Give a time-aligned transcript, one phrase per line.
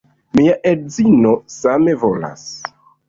[0.37, 2.47] Mia edzino same volas.